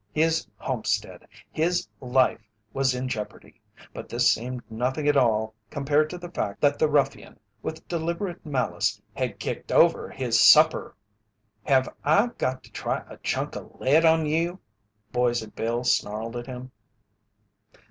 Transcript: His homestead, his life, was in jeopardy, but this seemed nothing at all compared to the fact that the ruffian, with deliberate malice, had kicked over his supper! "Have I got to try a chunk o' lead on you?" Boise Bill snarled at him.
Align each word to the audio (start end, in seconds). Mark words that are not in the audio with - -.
His 0.13 0.47
homestead, 0.57 1.27
his 1.51 1.87
life, 1.99 2.41
was 2.73 2.95
in 2.95 3.07
jeopardy, 3.07 3.61
but 3.93 4.09
this 4.09 4.27
seemed 4.31 4.63
nothing 4.67 5.07
at 5.07 5.15
all 5.15 5.53
compared 5.69 6.09
to 6.09 6.17
the 6.17 6.31
fact 6.31 6.59
that 6.59 6.79
the 6.79 6.87
ruffian, 6.89 7.39
with 7.61 7.87
deliberate 7.87 8.43
malice, 8.43 8.99
had 9.13 9.37
kicked 9.37 9.71
over 9.71 10.09
his 10.09 10.41
supper! 10.43 10.95
"Have 11.65 11.87
I 12.03 12.29
got 12.39 12.63
to 12.63 12.71
try 12.71 13.03
a 13.09 13.17
chunk 13.17 13.55
o' 13.55 13.77
lead 13.79 14.03
on 14.03 14.25
you?" 14.25 14.59
Boise 15.11 15.45
Bill 15.51 15.83
snarled 15.83 16.35
at 16.35 16.47
him. 16.47 16.71